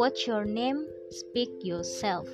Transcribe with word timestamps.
What's 0.00 0.24
your 0.24 0.48
name? 0.48 0.88
Speak 1.12 1.60
yourself. 1.60 2.24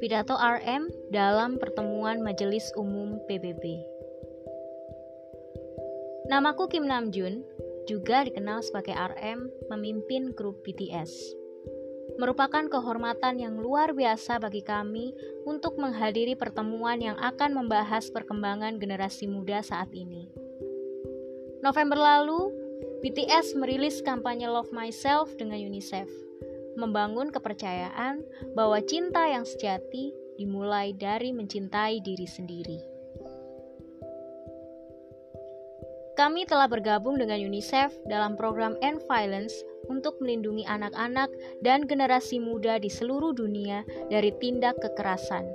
Pidato 0.00 0.32
RM 0.40 0.88
dalam 1.12 1.60
pertemuan 1.60 2.24
Majelis 2.24 2.64
Umum 2.80 3.20
PBB. 3.28 3.60
Namaku 6.32 6.72
Kim 6.72 6.88
Namjoon, 6.88 7.44
juga 7.84 8.24
dikenal 8.24 8.64
sebagai 8.64 8.96
RM, 8.96 9.52
memimpin 9.68 10.32
grup 10.32 10.64
BTS. 10.64 11.12
Merupakan 12.16 12.72
kehormatan 12.72 13.36
yang 13.36 13.60
luar 13.60 13.92
biasa 13.92 14.40
bagi 14.40 14.64
kami 14.64 15.12
untuk 15.44 15.76
menghadiri 15.76 16.40
pertemuan 16.40 17.04
yang 17.04 17.20
akan 17.20 17.52
membahas 17.52 18.08
perkembangan 18.08 18.80
generasi 18.80 19.28
muda 19.28 19.60
saat 19.60 19.92
ini. 19.92 20.32
November 21.60 22.00
lalu, 22.00 22.48
BTS 23.04 23.60
merilis 23.60 24.00
kampanye 24.00 24.48
Love 24.48 24.72
Myself 24.72 25.36
dengan 25.36 25.60
UNICEF 25.60 26.29
membangun 26.78 27.34
kepercayaan 27.34 28.22
bahwa 28.54 28.78
cinta 28.84 29.26
yang 29.26 29.46
sejati 29.46 30.14
dimulai 30.38 30.96
dari 30.96 31.34
mencintai 31.34 32.00
diri 32.00 32.28
sendiri. 32.28 32.78
Kami 36.20 36.44
telah 36.44 36.68
bergabung 36.68 37.16
dengan 37.16 37.40
UNICEF 37.40 37.96
dalam 38.04 38.36
program 38.36 38.76
End 38.84 39.00
Violence 39.08 39.56
untuk 39.88 40.20
melindungi 40.20 40.68
anak-anak 40.68 41.32
dan 41.64 41.88
generasi 41.88 42.36
muda 42.36 42.76
di 42.76 42.92
seluruh 42.92 43.32
dunia 43.32 43.88
dari 44.12 44.28
tindak 44.36 44.76
kekerasan. 44.84 45.48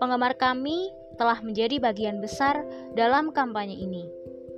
Penggemar 0.00 0.40
kami 0.40 0.88
telah 1.20 1.44
menjadi 1.44 1.76
bagian 1.76 2.24
besar 2.24 2.64
dalam 2.96 3.36
kampanye 3.36 3.76
ini 3.76 4.08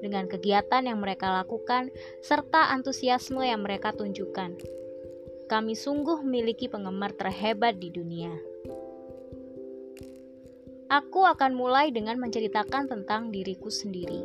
dengan 0.01 0.30
kegiatan 0.30 0.87
yang 0.87 1.03
mereka 1.03 1.35
lakukan 1.43 1.91
serta 2.23 2.71
antusiasme 2.71 3.43
yang 3.43 3.66
mereka 3.66 3.91
tunjukkan 3.91 4.55
kami 5.47 5.79
sungguh 5.79 6.27
memiliki 6.27 6.66
penggemar 6.66 7.15
terhebat 7.15 7.79
di 7.79 7.95
dunia. 7.95 8.35
Aku 10.91 11.23
akan 11.23 11.55
mulai 11.55 11.95
dengan 11.95 12.19
menceritakan 12.19 12.91
tentang 12.91 13.30
diriku 13.30 13.71
sendiri. 13.71 14.23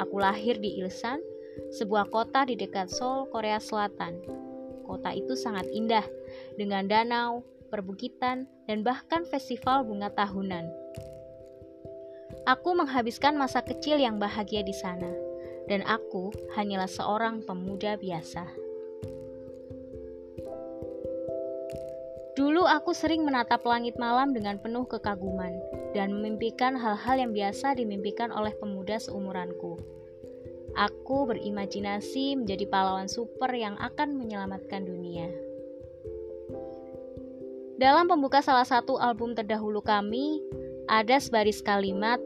Aku 0.00 0.20
lahir 0.20 0.56
di 0.56 0.80
Ilsan, 0.80 1.20
sebuah 1.76 2.08
kota 2.08 2.48
di 2.48 2.56
dekat 2.56 2.88
Seoul, 2.88 3.28
Korea 3.28 3.60
Selatan. 3.60 4.20
Kota 4.88 5.12
itu 5.12 5.36
sangat 5.36 5.68
indah, 5.72 6.04
dengan 6.56 6.88
danau, 6.88 7.44
perbukitan, 7.68 8.48
dan 8.68 8.84
bahkan 8.84 9.24
festival 9.28 9.84
bunga 9.84 10.12
tahunan. 10.12 10.68
Aku 12.48 12.72
menghabiskan 12.72 13.36
masa 13.36 13.60
kecil 13.64 14.00
yang 14.00 14.16
bahagia 14.16 14.64
di 14.64 14.76
sana, 14.76 15.12
dan 15.68 15.84
aku 15.84 16.32
hanyalah 16.56 16.88
seorang 16.88 17.44
pemuda 17.44 17.96
biasa. 17.96 18.61
Dulu 22.32 22.64
aku 22.64 22.96
sering 22.96 23.28
menatap 23.28 23.60
langit 23.68 24.00
malam 24.00 24.32
dengan 24.32 24.56
penuh 24.56 24.88
kekaguman 24.88 25.52
dan 25.92 26.16
memimpikan 26.16 26.72
hal-hal 26.72 27.20
yang 27.20 27.32
biasa 27.36 27.76
dimimpikan 27.76 28.32
oleh 28.32 28.56
pemuda 28.56 28.96
seumuranku. 28.96 29.76
Aku 30.72 31.28
berimajinasi 31.28 32.40
menjadi 32.40 32.64
pahlawan 32.64 33.04
super 33.04 33.52
yang 33.52 33.76
akan 33.76 34.16
menyelamatkan 34.16 34.88
dunia. 34.88 35.28
Dalam 37.76 38.08
pembuka 38.08 38.40
salah 38.40 38.64
satu 38.64 38.96
album 38.96 39.36
terdahulu 39.36 39.84
kami, 39.84 40.40
ada 40.88 41.20
sebaris 41.20 41.60
kalimat, 41.60 42.16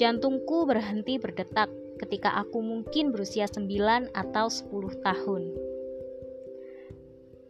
Jantungku 0.00 0.64
berhenti 0.64 1.20
berdetak 1.20 1.68
ketika 2.00 2.32
aku 2.40 2.64
mungkin 2.64 3.10
berusia 3.12 3.44
9 3.44 4.14
atau 4.14 4.46
10 4.46 5.04
tahun. 5.04 5.42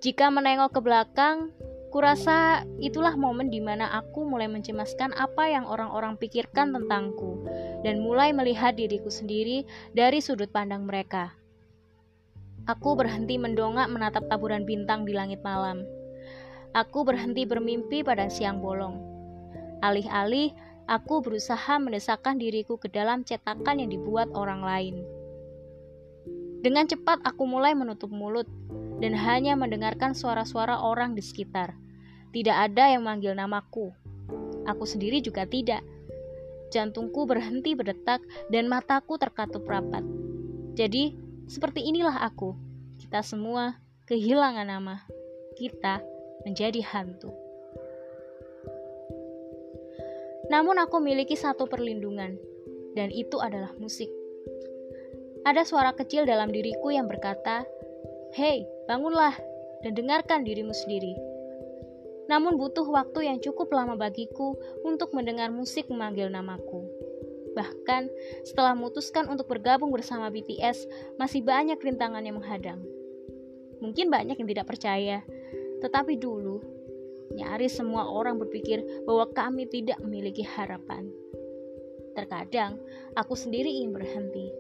Jika 0.01 0.33
menengok 0.33 0.79
ke 0.79 0.81
belakang, 0.81 1.53
Kurasa 1.89 2.69
itulah 2.85 3.17
momen 3.17 3.49
di 3.49 3.65
mana 3.65 3.89
aku 3.97 4.29
mulai 4.29 4.45
mencemaskan 4.45 5.17
apa 5.17 5.49
yang 5.49 5.65
orang-orang 5.65 6.21
pikirkan 6.21 6.77
tentangku 6.77 7.49
dan 7.81 8.05
mulai 8.05 8.29
melihat 8.37 8.77
diriku 8.77 9.09
sendiri 9.09 9.65
dari 9.97 10.21
sudut 10.21 10.53
pandang 10.53 10.85
mereka. 10.85 11.33
Aku 12.69 12.93
berhenti 12.93 13.41
mendongak 13.41 13.89
menatap 13.89 14.29
taburan 14.29 14.69
bintang 14.69 15.09
di 15.09 15.17
langit 15.17 15.41
malam. 15.41 15.81
Aku 16.77 17.09
berhenti 17.09 17.49
bermimpi 17.49 18.05
pada 18.05 18.29
siang 18.29 18.61
bolong. 18.61 19.01
Alih-alih, 19.81 20.53
aku 20.85 21.25
berusaha 21.25 21.81
mendesakkan 21.81 22.37
diriku 22.37 22.77
ke 22.77 22.93
dalam 22.93 23.25
cetakan 23.25 23.81
yang 23.81 23.89
dibuat 23.89 24.29
orang 24.37 24.61
lain. 24.61 24.97
Dengan 26.61 26.85
cepat 26.85 27.25
aku 27.25 27.49
mulai 27.49 27.73
menutup 27.73 28.13
mulut 28.13 28.45
dan 28.99 29.15
hanya 29.15 29.55
mendengarkan 29.55 30.15
suara-suara 30.15 30.83
orang 30.83 31.15
di 31.15 31.23
sekitar. 31.23 31.75
Tidak 32.35 32.53
ada 32.53 32.93
yang 32.93 33.07
manggil 33.07 33.33
namaku. 33.33 33.95
Aku 34.69 34.85
sendiri 34.85 35.25
juga 35.25 35.49
tidak. 35.49 35.81
Jantungku 36.69 37.25
berhenti 37.25 37.73
berdetak 37.73 38.21
dan 38.53 38.69
mataku 38.69 39.17
terkatup 39.17 39.65
rapat. 39.65 40.05
Jadi, 40.77 41.17
seperti 41.49 41.89
inilah 41.89 42.21
aku. 42.21 42.53
Kita 43.01 43.25
semua 43.25 43.81
kehilangan 44.05 44.69
nama. 44.69 45.09
Kita 45.57 46.05
menjadi 46.45 46.85
hantu. 46.93 47.33
Namun 50.49 50.81
aku 50.81 51.01
miliki 51.01 51.37
satu 51.37 51.69
perlindungan, 51.69 52.37
dan 52.97 53.13
itu 53.13 53.37
adalah 53.37 53.73
musik. 53.77 54.09
Ada 55.45 55.65
suara 55.65 55.93
kecil 55.93 56.25
dalam 56.25 56.49
diriku 56.53 56.89
yang 56.89 57.05
berkata, 57.05 57.69
Hei, 58.37 58.69
bangunlah 58.85 59.33
dan 59.81 59.97
dengarkan 59.97 60.45
dirimu 60.45 60.77
sendiri. 60.77 61.17
Namun 62.29 62.61
butuh 62.61 62.85
waktu 62.85 63.25
yang 63.25 63.41
cukup 63.41 63.73
lama 63.73 63.97
bagiku 63.97 64.53
untuk 64.85 65.17
mendengar 65.17 65.49
musik 65.49 65.89
memanggil 65.89 66.29
namaku. 66.29 66.85
Bahkan 67.57 68.13
setelah 68.45 68.77
memutuskan 68.77 69.33
untuk 69.33 69.49
bergabung 69.49 69.89
bersama 69.89 70.29
BTS, 70.29 70.85
masih 71.17 71.41
banyak 71.41 71.81
rintangan 71.81 72.21
yang 72.21 72.37
menghadang. 72.37 72.85
Mungkin 73.81 74.13
banyak 74.13 74.37
yang 74.37 74.49
tidak 74.53 74.69
percaya, 74.69 75.25
tetapi 75.81 76.21
dulu 76.21 76.61
nyaris 77.33 77.81
semua 77.81 78.13
orang 78.13 78.37
berpikir 78.37 78.85
bahwa 79.09 79.25
kami 79.33 79.65
tidak 79.73 79.97
memiliki 80.05 80.45
harapan. 80.45 81.09
Terkadang 82.13 82.77
aku 83.17 83.33
sendiri 83.33 83.73
ingin 83.73 83.97
berhenti, 83.97 84.53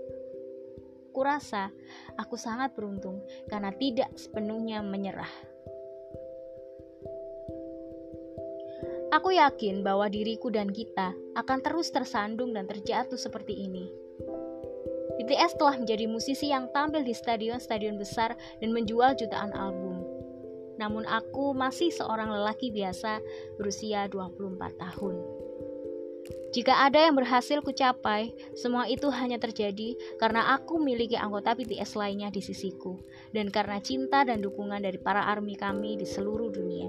Kurasa 1.18 1.74
aku 2.14 2.38
sangat 2.38 2.78
beruntung 2.78 3.26
karena 3.50 3.74
tidak 3.74 4.14
sepenuhnya 4.14 4.86
menyerah. 4.86 5.26
Aku 9.10 9.34
yakin 9.34 9.82
bahwa 9.82 10.06
diriku 10.06 10.46
dan 10.54 10.70
kita 10.70 11.18
akan 11.34 11.58
terus 11.58 11.90
tersandung 11.90 12.54
dan 12.54 12.70
terjatuh 12.70 13.18
seperti 13.18 13.66
ini. 13.66 13.90
BTS 15.18 15.58
telah 15.58 15.74
menjadi 15.74 16.06
musisi 16.06 16.54
yang 16.54 16.70
tampil 16.70 17.02
di 17.02 17.10
stadion-stadion 17.10 17.98
besar 17.98 18.38
dan 18.62 18.70
menjual 18.70 19.18
jutaan 19.18 19.50
album. 19.58 20.06
Namun 20.78 21.02
aku 21.02 21.50
masih 21.50 21.90
seorang 21.90 22.30
lelaki 22.30 22.70
biasa 22.70 23.18
berusia 23.58 24.06
24 24.06 24.54
tahun. 24.78 25.38
Jika 26.49 26.89
ada 26.89 27.05
yang 27.05 27.12
berhasil 27.12 27.61
kucapai, 27.61 28.33
semua 28.56 28.89
itu 28.89 29.12
hanya 29.12 29.37
terjadi 29.37 29.93
karena 30.16 30.56
aku 30.56 30.81
memiliki 30.81 31.12
anggota 31.12 31.53
BTS 31.53 31.93
lainnya 31.94 32.33
di 32.33 32.41
sisiku, 32.41 32.97
dan 33.37 33.53
karena 33.53 33.78
cinta 33.84 34.25
dan 34.25 34.41
dukungan 34.41 34.81
dari 34.81 34.97
para 34.97 35.28
army 35.28 35.61
kami 35.61 36.00
di 36.00 36.09
seluruh 36.09 36.49
dunia. 36.49 36.89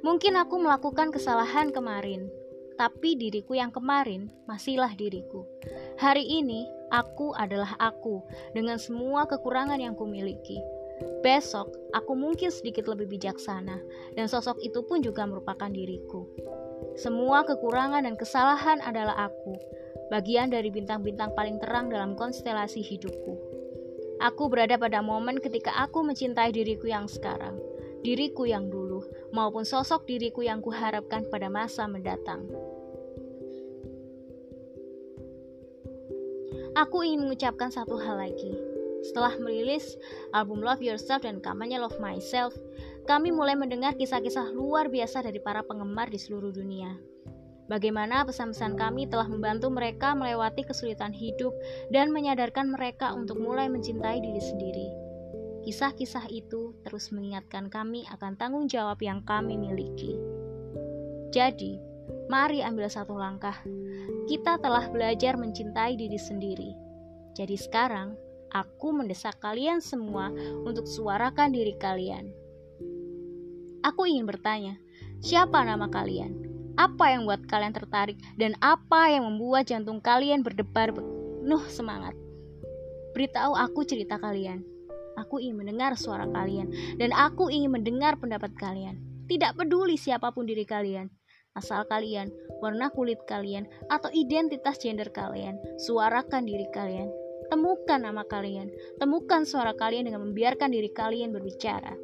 Mungkin 0.00 0.40
aku 0.40 0.56
melakukan 0.56 1.12
kesalahan 1.12 1.68
kemarin, 1.68 2.32
tapi 2.80 3.18
diriku 3.18 3.52
yang 3.52 3.68
kemarin 3.68 4.32
masihlah 4.48 4.96
diriku. 4.96 5.44
Hari 6.00 6.24
ini, 6.24 6.64
aku 6.88 7.36
adalah 7.36 7.76
aku 7.76 8.24
dengan 8.56 8.80
semua 8.80 9.28
kekurangan 9.28 9.76
yang 9.76 9.92
kumiliki 9.92 10.56
Besok, 11.22 11.70
aku 11.94 12.14
mungkin 12.18 12.50
sedikit 12.50 12.90
lebih 12.90 13.06
bijaksana, 13.18 13.78
dan 14.18 14.26
sosok 14.26 14.58
itu 14.62 14.82
pun 14.82 15.02
juga 15.02 15.26
merupakan 15.26 15.70
diriku. 15.70 16.26
Semua 16.98 17.46
kekurangan 17.46 18.02
dan 18.02 18.18
kesalahan 18.18 18.82
adalah 18.82 19.30
aku, 19.30 19.54
bagian 20.10 20.50
dari 20.50 20.70
bintang-bintang 20.74 21.34
paling 21.38 21.62
terang 21.62 21.90
dalam 21.90 22.18
konstelasi 22.18 22.82
hidupku. 22.82 23.34
Aku 24.18 24.50
berada 24.50 24.74
pada 24.74 24.98
momen 24.98 25.38
ketika 25.38 25.70
aku 25.78 26.02
mencintai 26.02 26.50
diriku 26.50 26.90
yang 26.90 27.06
sekarang, 27.06 27.54
diriku 28.02 28.50
yang 28.50 28.66
dulu, 28.66 29.06
maupun 29.30 29.62
sosok 29.62 30.06
diriku 30.10 30.42
yang 30.42 30.58
kuharapkan 30.58 31.26
pada 31.30 31.46
masa 31.46 31.86
mendatang. 31.86 32.42
Aku 36.74 37.02
ingin 37.02 37.26
mengucapkan 37.26 37.74
satu 37.74 37.98
hal 37.98 38.22
lagi 38.22 38.67
setelah 39.02 39.38
merilis 39.38 39.94
album 40.34 40.62
Love 40.62 40.82
Yourself 40.82 41.22
dan 41.22 41.38
kampanye 41.38 41.78
Love 41.78 41.98
Myself, 42.02 42.54
kami 43.08 43.32
mulai 43.32 43.56
mendengar 43.56 43.96
kisah-kisah 43.96 44.52
luar 44.52 44.92
biasa 44.92 45.24
dari 45.24 45.40
para 45.40 45.64
penggemar 45.64 46.12
di 46.12 46.20
seluruh 46.20 46.52
dunia. 46.52 46.92
Bagaimana 47.68 48.24
pesan-pesan 48.24 48.80
kami 48.80 49.12
telah 49.12 49.28
membantu 49.28 49.68
mereka 49.68 50.16
melewati 50.16 50.64
kesulitan 50.64 51.12
hidup 51.12 51.52
dan 51.92 52.08
menyadarkan 52.08 52.72
mereka 52.72 53.12
untuk 53.12 53.36
mulai 53.36 53.68
mencintai 53.68 54.24
diri 54.24 54.40
sendiri. 54.40 54.88
Kisah-kisah 55.68 56.32
itu 56.32 56.72
terus 56.80 57.12
mengingatkan 57.12 57.68
kami 57.68 58.08
akan 58.08 58.40
tanggung 58.40 58.72
jawab 58.72 58.96
yang 59.04 59.20
kami 59.20 59.60
miliki. 59.60 60.16
Jadi, 61.28 61.76
mari 62.32 62.64
ambil 62.64 62.88
satu 62.88 63.12
langkah. 63.12 63.60
Kita 64.24 64.56
telah 64.64 64.88
belajar 64.88 65.36
mencintai 65.36 65.92
diri 66.00 66.16
sendiri. 66.16 66.72
Jadi 67.36 67.56
sekarang, 67.60 68.16
aku 68.52 68.94
mendesak 68.94 69.36
kalian 69.40 69.80
semua 69.82 70.32
untuk 70.64 70.88
suarakan 70.88 71.52
diri 71.52 71.76
kalian. 71.76 72.28
Aku 73.86 74.04
ingin 74.04 74.26
bertanya, 74.26 74.76
siapa 75.22 75.62
nama 75.62 75.86
kalian? 75.88 76.34
Apa 76.78 77.10
yang 77.10 77.26
membuat 77.26 77.46
kalian 77.50 77.74
tertarik 77.74 78.18
dan 78.38 78.54
apa 78.62 79.10
yang 79.10 79.26
membuat 79.26 79.66
jantung 79.66 79.98
kalian 79.98 80.46
berdebar 80.46 80.94
penuh 80.94 81.64
semangat? 81.66 82.14
Beritahu 83.14 83.58
aku 83.58 83.82
cerita 83.82 84.20
kalian. 84.20 84.62
Aku 85.18 85.42
ingin 85.42 85.58
mendengar 85.58 85.98
suara 85.98 86.30
kalian 86.30 86.70
dan 87.02 87.10
aku 87.10 87.50
ingin 87.50 87.74
mendengar 87.74 88.14
pendapat 88.14 88.54
kalian. 88.54 89.02
Tidak 89.26 89.58
peduli 89.58 89.98
siapa 89.98 90.30
pun 90.30 90.46
diri 90.46 90.62
kalian, 90.62 91.10
asal 91.58 91.82
kalian, 91.90 92.30
warna 92.62 92.88
kulit 92.94 93.18
kalian, 93.26 93.66
atau 93.90 94.08
identitas 94.14 94.78
gender 94.78 95.10
kalian, 95.10 95.58
suarakan 95.82 96.46
diri 96.46 96.64
kalian. 96.70 97.10
Temukan 97.48 98.00
nama 98.04 98.28
kalian, 98.28 98.68
temukan 99.00 99.48
suara 99.48 99.72
kalian 99.72 100.12
dengan 100.12 100.20
membiarkan 100.28 100.68
diri 100.68 100.92
kalian 100.92 101.32
berbicara. 101.32 101.96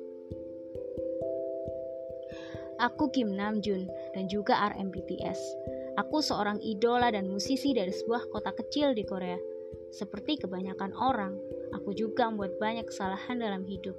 Aku 2.80 3.12
Kim 3.12 3.36
Namjoon 3.36 3.86
dan 4.16 4.24
juga 4.26 4.56
RMBTS. 4.72 5.40
Aku 6.00 6.24
seorang 6.24 6.58
idola 6.64 7.12
dan 7.12 7.28
musisi 7.28 7.70
dari 7.76 7.92
sebuah 7.92 8.32
kota 8.32 8.56
kecil 8.56 8.96
di 8.96 9.04
Korea. 9.04 9.38
Seperti 9.94 10.42
kebanyakan 10.42 10.96
orang, 10.96 11.38
aku 11.76 11.94
juga 11.94 12.26
membuat 12.32 12.58
banyak 12.58 12.88
kesalahan 12.88 13.38
dalam 13.38 13.62
hidup. 13.68 13.94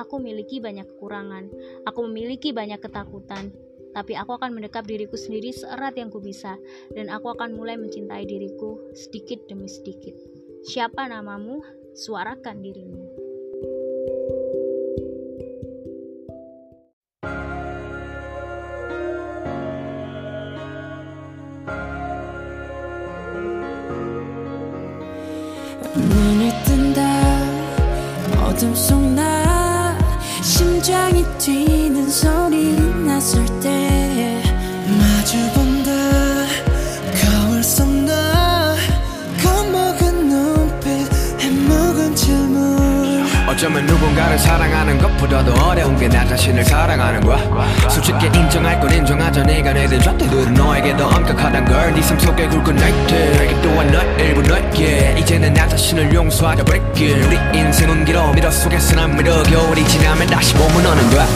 Aku 0.00 0.22
memiliki 0.22 0.62
banyak 0.62 0.86
kekurangan, 0.86 1.50
aku 1.84 2.06
memiliki 2.08 2.54
banyak 2.54 2.78
ketakutan, 2.78 3.52
tapi 3.94 4.18
aku 4.18 4.34
akan 4.34 4.58
mendekap 4.58 4.82
diriku 4.82 5.14
sendiri 5.14 5.54
seerat 5.54 5.94
yang 5.94 6.10
ku 6.10 6.18
bisa, 6.18 6.58
dan 6.98 7.06
aku 7.10 7.30
akan 7.30 7.54
mulai 7.54 7.78
mencintai 7.78 8.26
diriku 8.26 8.90
sedikit 8.90 9.46
demi 9.46 9.70
sedikit. 9.70 10.43
Siapa 10.63 11.07
namamu? 11.07 11.63
Suarakan 11.95 12.61
dirimu. 12.61 13.09
눈을 25.95 26.51
뜬다 26.63 27.01
어둠 28.45 28.75
속나 28.75 29.97
심장이 30.41 31.23
뛰 31.37 31.72
어쩌면 43.64 43.86
누군가를 43.86 44.38
사랑하는 44.38 44.98
것보다도 44.98 45.54
어려운 45.64 45.96
게 45.96 46.06
나 46.06 46.22
자신을 46.26 46.62
사랑하는 46.66 47.22
거야. 47.22 47.38
솔직히 47.88 48.26
인정할 48.26 48.78
건 48.78 48.92
인정하자 48.92 49.42
네가 49.42 49.72
내든 49.72 50.00
잣대들은 50.00 50.52
너에게 50.52 50.94
더 50.98 51.08
엄격하단 51.08 51.64
걸네 51.64 52.02
삶 52.02 52.18
속에 52.18 52.46
굵은 52.46 52.76
나이트 52.76 53.14
알게 53.14 53.62
또한 53.62 53.90
너 53.90 54.02
일부 54.22 54.42
너에게. 54.42 55.16
이제는 55.18 55.54
나 55.54 55.66
자신을 55.66 56.12
용서하자 56.12 56.62
버릴게 56.62 57.12
우리 57.14 57.58
인생은 57.58 58.04
길어 58.04 58.30
미러 58.34 58.50
속에서 58.50 58.96
난 58.96 59.16
미러 59.16 59.42
겨울이 59.44 59.82
지나면 59.88 60.26
다시 60.26 60.52
봄은 60.52 60.84
오는 60.84 61.10
거야? 61.10 61.26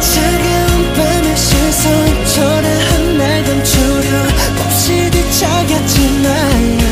차가운 0.00 0.94
밤의 0.94 1.36
시선 1.36 2.24
초라한 2.32 3.18
날 3.18 3.42
감추려 3.42 4.18
없이 4.64 5.10
뒤척였지만. 5.10 6.78
저 6.78 6.91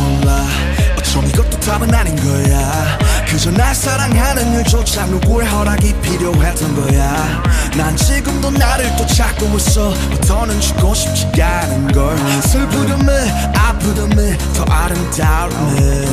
몰라. 0.00 0.46
어쩜 0.98 1.26
이것도 1.26 1.60
답은 1.60 1.94
아닌 1.94 2.16
거야. 2.16 2.98
그저 3.28 3.50
날 3.52 3.74
사랑하는 3.74 4.52
일조차 4.58 5.06
누구의 5.06 5.46
허락이 5.46 5.94
필요했던 6.00 6.74
거야. 6.74 7.42
난 7.76 7.96
지금도 7.96 8.50
나를 8.50 8.90
또 8.96 9.06
찾고 9.06 9.56
있어. 9.56 9.94
더는 10.26 10.60
죽고 10.60 10.94
싶지가 10.94 11.60
않은 11.60 11.92
걸. 11.92 12.16
슬프듬을 12.42 13.32
아프듬을 13.54 14.38
더 14.54 14.64
아름다움을 14.64 16.06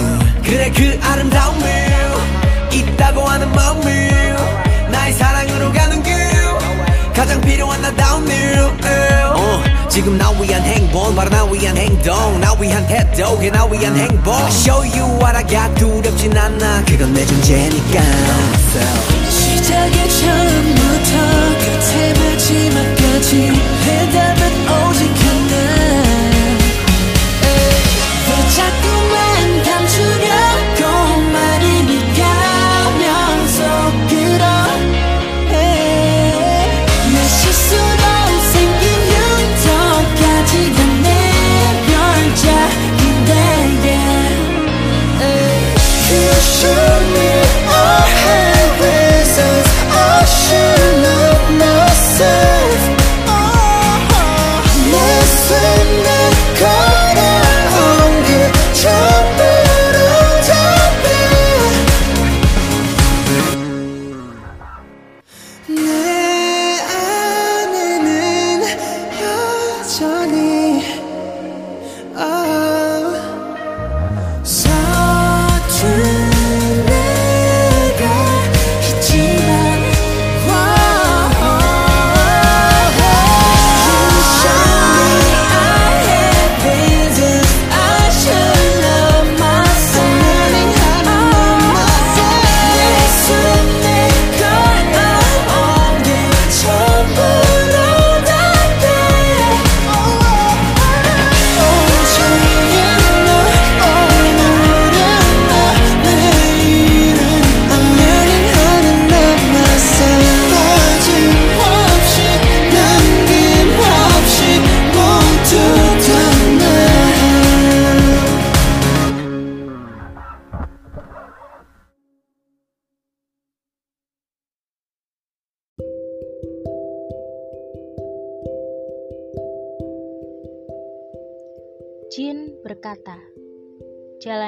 그래 0.43 0.71
그 0.75 0.99
아름다움을 1.03 1.67
있다고 2.71 3.21
하는 3.21 3.51
마음을 3.51 4.35
나의 4.91 5.13
사랑으로 5.13 5.73
가는 5.73 5.91
길 5.93 5.96
가장 7.17 7.41
필요한 7.41 7.81
나다운 7.81 8.27
일 8.27 8.59
어, 8.59 9.63
지금 9.89 10.19
나 10.19 10.29
위한 10.39 10.61
행복 10.61 11.15
바로 11.15 11.27
나 11.31 11.43
위한 11.45 11.75
행동. 11.75 12.39
나 12.39 12.53
위한 12.53 12.85
태도 12.85 13.35
그게 13.35 13.49
나 13.49 13.65
위한 13.65 13.97
행복. 13.97 14.35
I 14.35 14.47
show 14.51 14.85
you 14.85 15.17
what 15.17 15.35
I 15.35 15.43
got 15.47 15.73
두렵진 15.79 16.37
않아. 16.37 16.83
그건 16.85 17.11
내 17.15 17.25
존재니까. 17.25 18.01
시작의 19.31 20.09
처음부터 20.11 21.11
끝의 21.57 22.13
마지막까지. 22.13 23.51
해답은 23.87 24.89
오직 24.89 25.26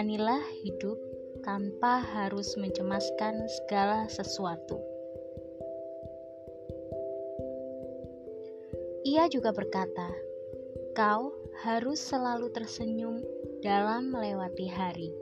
"Jalanilah 0.09 0.41
hidup 0.65 0.97
tanpa 1.45 2.01
harus 2.01 2.57
mencemaskan 2.57 3.45
segala 3.45 4.09
sesuatu." 4.09 4.81
Ia 9.05 9.29
juga 9.29 9.53
berkata, 9.53 10.09
"Kau 10.97 11.29
harus 11.61 12.01
selalu 12.01 12.49
tersenyum 12.49 13.21
dalam 13.61 14.09
melewati 14.09 14.65
hari." 14.65 15.13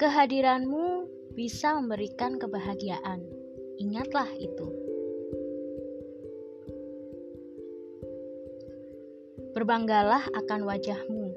Kehadiranmu 0.00 1.04
bisa 1.36 1.76
memberikan 1.76 2.40
kebahagiaan. 2.40 3.28
Ingatlah 3.76 4.32
itu. 4.40 4.85
Berbanggalah 9.56 10.20
akan 10.36 10.68
wajahmu, 10.68 11.32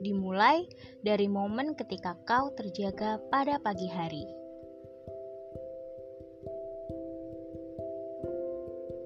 dimulai 0.00 0.64
dari 1.04 1.28
momen 1.28 1.76
ketika 1.76 2.16
kau 2.24 2.48
terjaga 2.56 3.20
pada 3.28 3.60
pagi 3.60 3.84
hari. 3.92 4.24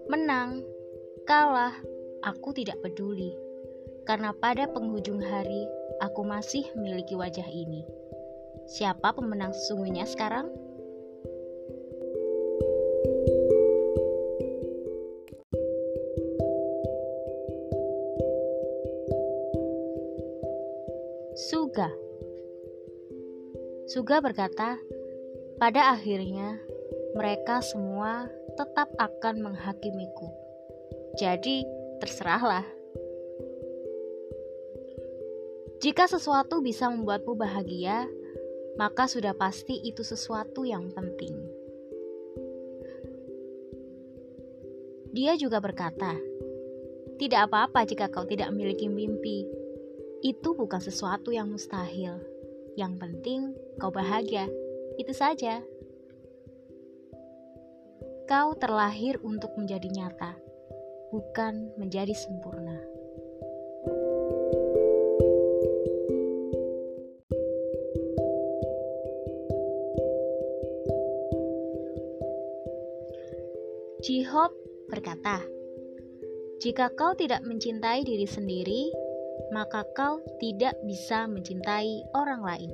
Menang, 0.07 0.63
kalah, 1.27 1.75
aku 2.23 2.55
tidak 2.55 2.79
peduli, 2.87 3.35
karena 4.07 4.31
pada 4.31 4.71
penghujung 4.71 5.19
hari 5.19 5.67
aku 5.99 6.23
masih 6.23 6.63
memiliki 6.79 7.19
wajah 7.19 7.51
ini. 7.51 7.83
Siapa 8.71 9.11
pemenang 9.11 9.51
sesungguhnya 9.51 10.07
sekarang? 10.07 10.62
Suga 21.43 21.91
Suga 23.91 24.23
berkata, 24.23 24.79
pada 25.59 25.91
akhirnya 25.91 26.55
mereka 27.19 27.59
semua 27.59 28.31
tetap 28.55 28.95
akan 28.95 29.51
menghakimiku. 29.51 30.31
Jadi, 31.19 31.67
terserahlah. 31.99 32.63
Jika 35.83 36.07
sesuatu 36.07 36.63
bisa 36.63 36.87
membuatmu 36.87 37.35
bahagia, 37.35 38.07
maka 38.79 39.11
sudah 39.11 39.35
pasti 39.35 39.83
itu 39.83 40.07
sesuatu 40.07 40.63
yang 40.63 40.95
penting. 40.95 41.35
Dia 45.11 45.35
juga 45.35 45.59
berkata, 45.59 46.15
"Tidak 47.19 47.41
apa-apa 47.51 47.83
jika 47.83 48.07
kau 48.15 48.23
tidak 48.31 48.55
memiliki 48.55 48.87
mimpi. 48.87 49.62
Itu 50.23 50.55
bukan 50.55 50.79
sesuatu 50.79 51.35
yang 51.35 51.51
mustahil. 51.51 52.15
Yang 52.79 52.93
penting 53.03 53.41
kau 53.83 53.91
bahagia. 53.91 54.47
Itu 54.95 55.11
saja." 55.11 55.59
Kau 58.31 58.55
terlahir 58.55 59.19
untuk 59.27 59.51
menjadi 59.59 59.91
nyata, 59.91 60.39
bukan 61.11 61.75
menjadi 61.75 62.15
sempurna. 62.15 62.79
Jihop 74.07 74.55
berkata, 74.87 75.43
"Jika 76.63 76.95
kau 76.95 77.15
tidak 77.19 77.43
mencintai 77.43 78.07
diri 78.07 78.27
sendiri, 78.27 79.02
maka 79.51 79.85
kau 79.97 80.21
tidak 80.39 80.77
bisa 80.85 81.29
mencintai 81.29 82.05
orang 82.17 82.43
lain." 82.43 82.73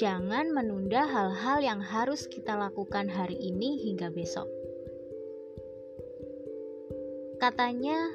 Jangan 0.00 0.50
menunda 0.56 1.04
hal-hal 1.04 1.60
yang 1.60 1.80
harus 1.84 2.24
kita 2.24 2.56
lakukan 2.56 3.12
hari 3.12 3.36
ini 3.36 3.76
hingga 3.84 4.08
besok. 4.08 4.48
Katanya, 7.36 8.08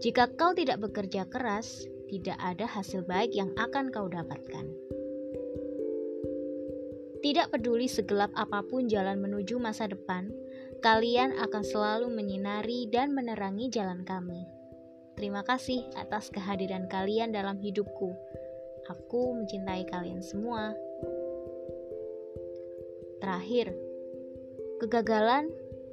jika 0.00 0.32
kau 0.32 0.56
tidak 0.56 0.80
bekerja 0.80 1.28
keras, 1.28 1.84
tidak 2.08 2.40
ada 2.40 2.64
hasil 2.64 3.04
baik 3.04 3.36
yang 3.36 3.52
akan 3.60 3.92
kau 3.92 4.08
dapatkan. 4.08 4.66
Tidak 7.20 7.52
peduli 7.52 7.84
segelap 7.84 8.32
apa 8.32 8.64
pun 8.64 8.88
jalan 8.88 9.20
menuju 9.20 9.60
masa 9.60 9.84
depan, 9.86 10.32
kalian 10.80 11.36
akan 11.36 11.60
selalu 11.60 12.08
menyinari 12.08 12.88
dan 12.88 13.12
menerangi 13.12 13.68
jalan 13.68 14.08
kami. 14.08 14.59
Terima 15.18 15.42
kasih 15.42 15.86
atas 15.98 16.30
kehadiran 16.30 16.86
kalian 16.86 17.34
dalam 17.34 17.58
hidupku. 17.58 18.14
Aku 18.90 19.34
mencintai 19.38 19.86
kalian 19.86 20.22
semua. 20.22 20.74
Terakhir, 23.22 23.74
kegagalan 24.82 25.50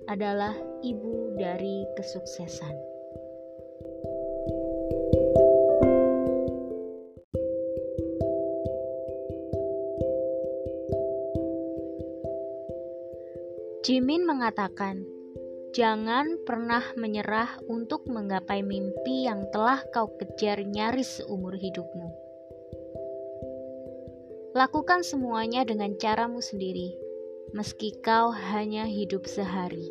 adalah 0.07 0.55
ibu 0.81 1.35
dari 1.35 1.83
kesuksesan. 1.99 2.75
Jimin 13.87 14.27
mengatakan, 14.27 15.16
"Jangan 15.71 16.43
pernah 16.43 16.83
menyerah 16.99 17.59
untuk 17.71 18.07
menggapai 18.11 18.63
mimpi 18.63 19.25
yang 19.25 19.47
telah 19.51 19.83
kau 19.95 20.11
kejar 20.19 20.63
nyaris 20.63 21.23
seumur 21.23 21.55
hidupmu. 21.55 22.07
Lakukan 24.55 25.07
semuanya 25.07 25.63
dengan 25.63 25.95
caramu 25.95 26.43
sendiri, 26.43 26.95
meski 27.55 27.95
kau 28.03 28.35
hanya 28.35 28.83
hidup 28.83 29.23
sehari." 29.23 29.87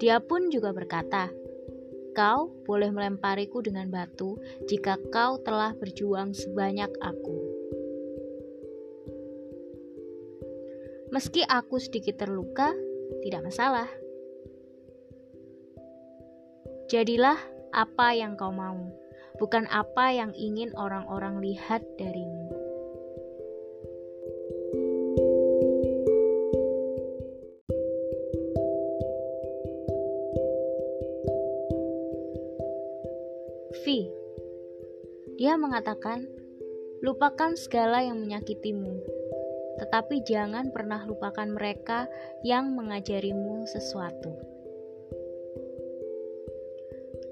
Dia 0.00 0.16
pun 0.22 0.48
juga 0.48 0.72
berkata, 0.72 1.28
"Kau 2.16 2.48
boleh 2.64 2.88
melempariku 2.88 3.60
dengan 3.60 3.92
batu 3.92 4.40
jika 4.64 4.96
kau 5.12 5.36
telah 5.44 5.76
berjuang 5.76 6.32
sebanyak 6.32 6.88
aku." 7.04 7.49
Meski 11.10 11.42
aku 11.42 11.82
sedikit 11.82 12.22
terluka, 12.22 12.70
tidak 13.26 13.50
masalah. 13.50 13.90
Jadilah 16.86 17.34
apa 17.74 18.14
yang 18.14 18.38
kau 18.38 18.54
mau, 18.54 18.94
bukan 19.42 19.66
apa 19.74 20.14
yang 20.14 20.30
ingin 20.38 20.70
orang-orang 20.78 21.42
lihat 21.42 21.82
darimu. 21.98 22.46
V. 33.82 33.84
Dia 35.42 35.58
mengatakan, 35.58 36.22
lupakan 37.02 37.58
segala 37.58 38.06
yang 38.06 38.22
menyakitimu 38.22 39.09
tetapi 39.80 40.20
jangan 40.28 40.68
pernah 40.68 41.00
lupakan 41.08 41.48
mereka 41.48 42.04
yang 42.44 42.76
mengajarimu 42.76 43.64
sesuatu. 43.64 44.36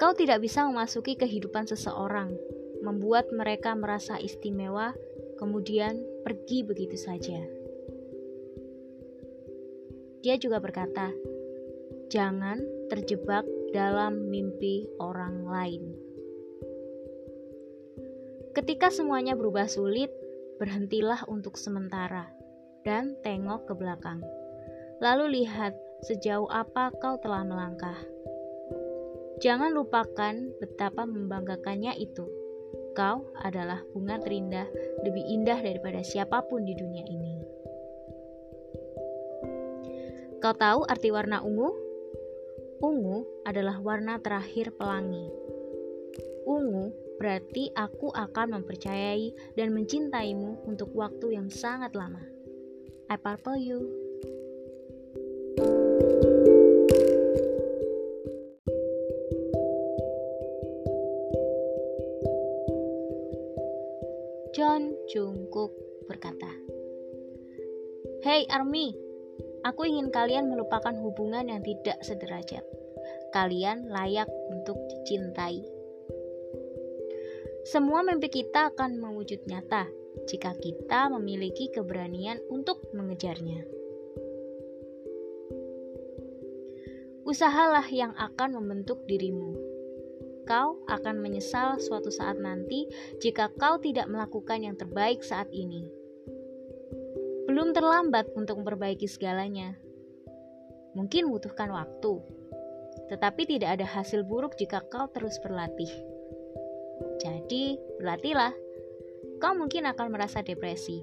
Kau 0.01 0.17
tidak 0.17 0.41
bisa 0.41 0.65
memasuki 0.65 1.13
kehidupan 1.19 1.69
seseorang, 1.69 2.33
membuat 2.81 3.29
mereka 3.35 3.77
merasa 3.77 4.17
istimewa, 4.17 4.97
kemudian 5.37 6.01
pergi 6.25 6.65
begitu 6.65 6.97
saja. 6.97 7.45
Dia 10.25 10.41
juga 10.41 10.63
berkata, 10.63 11.13
"Jangan 12.09 12.89
terjebak 12.89 13.45
dalam 13.77 14.33
mimpi 14.33 14.89
orang 14.97 15.45
lain." 15.45 15.85
Ketika 18.57 18.89
semuanya 18.89 19.37
berubah 19.37 19.69
sulit, 19.69 20.11
berhentilah 20.59 21.23
untuk 21.31 21.55
sementara 21.55 22.38
dan 22.89 23.21
tengok 23.21 23.69
ke 23.69 23.77
belakang. 23.77 24.25
Lalu 25.05 25.45
lihat 25.45 25.77
sejauh 26.09 26.49
apa 26.49 26.89
kau 26.97 27.21
telah 27.21 27.45
melangkah. 27.45 28.01
Jangan 29.45 29.77
lupakan 29.77 30.57
betapa 30.57 31.05
membanggakannya 31.05 32.01
itu. 32.01 32.25
Kau 32.97 33.29
adalah 33.45 33.85
bunga 33.93 34.17
terindah, 34.25 34.67
lebih 35.05 35.21
indah 35.21 35.61
daripada 35.61 36.01
siapa 36.01 36.41
pun 36.49 36.65
di 36.65 36.73
dunia 36.73 37.05
ini. 37.05 37.35
Kau 40.41 40.57
tahu 40.57 40.89
arti 40.89 41.13
warna 41.13 41.45
ungu? 41.45 41.69
Ungu 42.81 43.29
adalah 43.45 43.77
warna 43.85 44.17
terakhir 44.17 44.73
pelangi. 44.75 45.29
Ungu 46.49 46.91
berarti 47.21 47.69
aku 47.77 48.15
akan 48.17 48.63
mempercayai 48.63 49.55
dan 49.59 49.77
mencintaimu 49.77 50.65
untuk 50.65 50.95
waktu 50.97 51.37
yang 51.37 51.53
sangat 51.53 51.93
lama. 51.93 52.38
I 53.09 53.17
Purple 53.17 53.57
You. 53.57 53.81
John 64.53 64.93
Jungkook 65.09 65.73
berkata, 66.05 66.53
Hey 68.21 68.45
Army, 68.53 68.93
aku 69.65 69.89
ingin 69.89 70.13
kalian 70.13 70.53
melupakan 70.53 70.93
hubungan 71.01 71.49
yang 71.49 71.65
tidak 71.65 72.05
sederajat. 72.05 72.61
Kalian 73.33 73.89
layak 73.89 74.29
untuk 74.53 74.77
dicintai. 74.85 75.65
Semua 77.65 78.05
mimpi 78.05 78.29
kita 78.29 78.69
akan 78.77 79.01
mewujud 79.01 79.49
nyata 79.49 79.98
jika 80.27 80.57
kita 80.59 81.13
memiliki 81.13 81.71
keberanian 81.71 82.43
untuk 82.51 82.83
mengejarnya. 82.91 83.63
Usahalah 87.29 87.85
yang 87.93 88.17
akan 88.17 88.57
membentuk 88.57 89.05
dirimu. 89.05 89.53
Kau 90.49 90.81
akan 90.89 91.21
menyesal 91.21 91.77
suatu 91.77 92.09
saat 92.09 92.41
nanti 92.41 92.89
jika 93.21 93.53
kau 93.53 93.77
tidak 93.77 94.09
melakukan 94.09 94.65
yang 94.65 94.81
terbaik 94.81 95.21
saat 95.21 95.53
ini. 95.53 95.85
Belum 97.45 97.77
terlambat 97.77 98.33
untuk 98.33 98.65
memperbaiki 98.65 99.05
segalanya. 99.05 99.77
Mungkin 100.97 101.29
membutuhkan 101.29 101.69
waktu, 101.69 102.17
tetapi 103.13 103.45
tidak 103.45 103.77
ada 103.77 103.87
hasil 103.89 104.25
buruk 104.25 104.57
jika 104.57 104.81
kau 104.89 105.09
terus 105.13 105.37
berlatih. 105.45 105.93
Jadi, 107.21 107.77
berlatihlah. 108.01 108.68
Kau 109.39 109.55
mungkin 109.55 109.87
akan 109.87 110.11
merasa 110.11 110.43
depresi, 110.43 111.03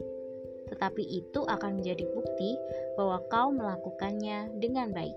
tetapi 0.68 1.04
itu 1.04 1.44
akan 1.48 1.80
menjadi 1.80 2.04
bukti 2.12 2.60
bahwa 3.00 3.24
kau 3.32 3.50
melakukannya 3.52 4.52
dengan 4.60 4.92
baik. 4.92 5.16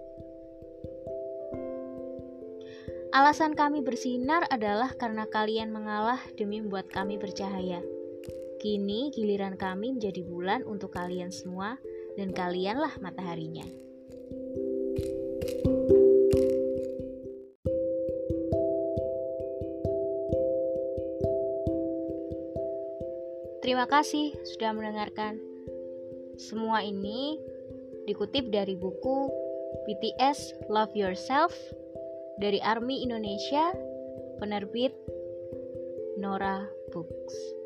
Alasan 3.08 3.56
kami 3.56 3.80
bersinar 3.80 4.44
adalah 4.52 4.92
karena 4.94 5.24
kalian 5.26 5.72
mengalah 5.72 6.20
demi 6.36 6.60
membuat 6.60 6.92
kami 6.92 7.16
bercahaya. 7.16 7.80
Kini 8.60 9.08
giliran 9.14 9.56
kami 9.56 9.96
menjadi 9.96 10.20
bulan 10.26 10.60
untuk 10.68 10.92
kalian 10.92 11.32
semua 11.32 11.80
dan 12.20 12.34
kalianlah 12.34 12.92
mataharinya. 13.00 13.87
Terima 23.78 24.02
kasih 24.02 24.34
sudah 24.42 24.74
mendengarkan. 24.74 25.38
Semua 26.34 26.82
ini 26.82 27.38
dikutip 28.10 28.50
dari 28.50 28.74
buku 28.74 29.30
BTS 29.86 30.66
Love 30.66 30.98
Yourself 30.98 31.54
dari 32.42 32.58
Army 32.58 33.06
Indonesia, 33.06 33.70
penerbit 34.42 34.90
Nora 36.18 36.66
Books. 36.90 37.57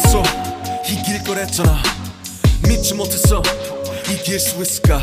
뭐랬어. 0.00 0.22
이길 0.86 1.22
거랬잖아. 1.24 1.82
믿지 2.68 2.94
못했어. 2.94 3.42
이길 4.08 4.38
수 4.40 4.60
있을까? 4.60 5.00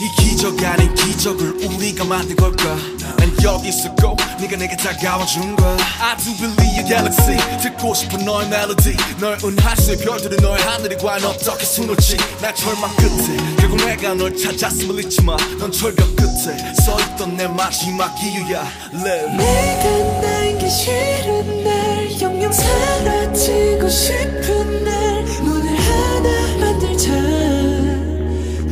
이 0.00 0.22
기적 0.22 0.60
아닌 0.64 0.92
기적을 0.94 1.64
우리가 1.64 2.04
만든 2.04 2.34
걸까? 2.34 2.76
난 3.16 3.36
여기 3.44 3.68
있었고 3.68 4.16
네가 4.40 4.56
내게 4.56 4.76
다가와 4.76 5.24
준 5.24 5.54
거야 5.54 5.76
I 6.00 6.16
do 6.16 6.34
believe 6.36 6.66
your 6.76 6.84
galaxy. 6.88 7.60
듣고 7.60 7.94
싶은 7.94 8.24
너의 8.24 8.48
멜로디 8.48 8.96
널 9.20 9.38
은하수의 9.42 9.98
별들은 9.98 10.38
너의 10.38 10.62
하늘이 10.62 10.96
과연 10.96 11.24
어떻게 11.24 11.64
수놓지. 11.64 12.16
날 12.40 12.54
절망 12.54 12.94
끝에 12.96 13.36
결국 13.58 13.76
내가 13.86 14.14
널 14.14 14.36
찾았음을 14.36 15.04
잊지 15.04 15.22
마넌 15.22 15.70
철벽 15.70 16.16
끝에 16.16 16.74
서있던 16.84 17.36
내 17.36 17.46
마지막 17.46 18.12
이유야. 18.20 18.66
Live. 18.94 19.36
내가 19.36 20.20
난게 20.20 20.68
싫은 20.68 21.64
날 21.64 22.03
영영 22.20 22.52
사라지고 22.52 23.88
싶은 23.88 24.84
날 24.84 25.24
문을 25.42 25.76
하나 25.76 26.56
만들자. 26.60 27.12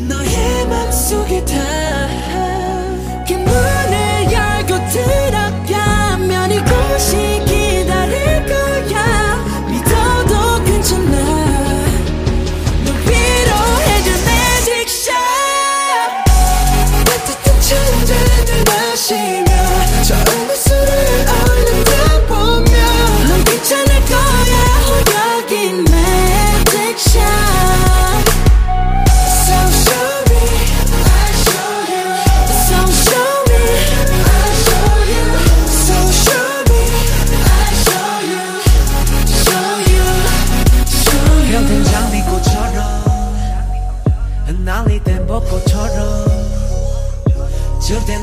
너의 0.09 0.67
맘속에 0.69 1.45
다 1.45 2.02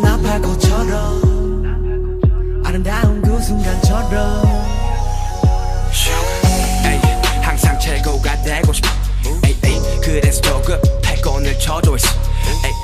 나팔꽃처럼 0.01 1.39
아름다운 2.65 3.21
그 3.21 3.39
순간처럼. 3.41 4.45
에이, 6.85 6.99
항상 7.41 7.79
최고가 7.79 8.41
되고 8.43 8.71
싶어. 8.73 8.87
에이, 9.45 9.57
에이, 9.63 9.79
그래서 10.01 10.41
조금 10.41 10.79
패권을 11.01 11.57
쳐줘 11.59 11.95
있어. 11.95 12.09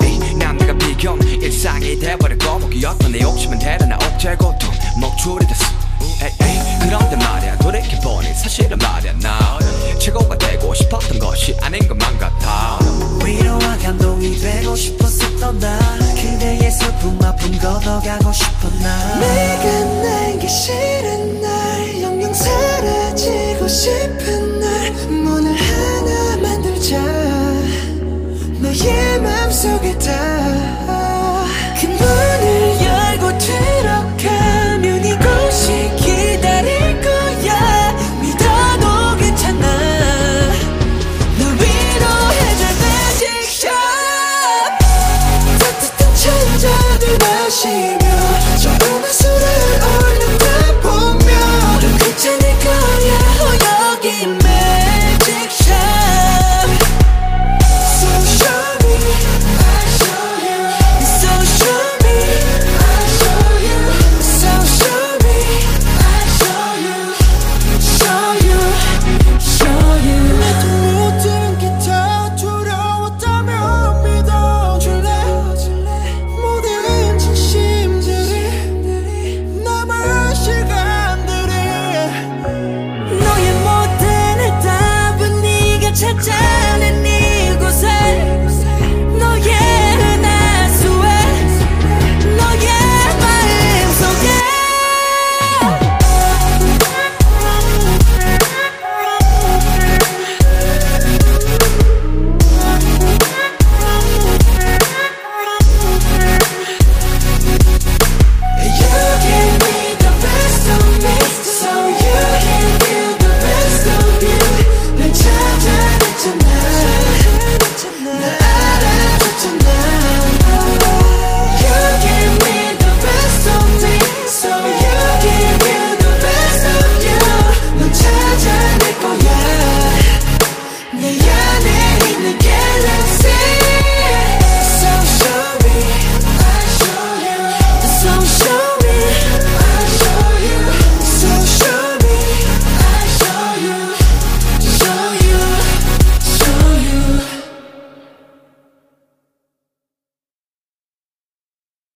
에이, 0.02 0.20
에이, 0.22 0.34
남들과 0.34 0.76
비교는 0.78 1.26
일상이 1.42 1.98
돼버리고 1.98 2.58
목이었던 2.58 3.12
내 3.12 3.20
욕심은 3.20 3.58
대단한 3.58 4.02
억제 4.02 4.34
고통 4.36 4.70
목줄이 5.00 5.46
됐어 5.46 5.75
에이, 6.22 6.32
에이, 6.42 6.78
그런데 6.80 7.16
말이야. 7.16 7.58
돌이켜보니 7.58 8.34
사실은 8.34 8.78
말이야. 8.78 9.12
나 9.20 9.58
최고가 9.98 10.36
되고 10.38 10.72
싶었던 10.74 11.18
것이 11.18 11.56
아닌 11.60 11.86
것만 11.88 12.18
같아. 12.18 12.78
위로와 13.24 13.76
감동이 13.82 14.38
되고 14.38 14.74
싶었었던 14.76 15.58
나. 15.58 15.78
그대의 16.14 16.70
슬픔 16.70 17.18
아픔 17.22 17.58
걷어가고 17.58 18.32
싶어 18.32 18.68
나. 18.82 19.18
내가 19.18 19.84
난게 20.02 20.46
싫은 20.46 21.40
날 21.40 22.02
영영 22.02 22.32
사라지고 22.32 23.66
싶은 23.68 24.60
날. 24.60 24.90
문을 25.08 25.54
하나 25.54 26.36
만들자. 26.36 26.98
너의 28.60 29.20
맘속에 29.20 29.98
다 29.98 30.95